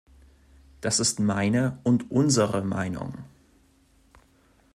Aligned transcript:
Das 0.81 0.99
ist 0.99 1.19
meine 1.19 1.77
und 1.83 2.09
unsere 2.09 2.63
Meinung! 2.63 3.13